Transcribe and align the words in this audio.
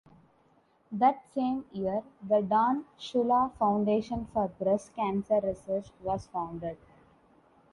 That 0.91 1.23
same 1.31 1.65
year, 1.71 2.01
the 2.27 2.41
Don 2.41 2.85
Shula 2.99 3.53
Foundation 3.59 4.25
for 4.33 4.47
Breast 4.47 4.95
Cancer 4.95 5.39
Research 5.41 5.91
was 6.01 6.25
founded. 6.25 6.79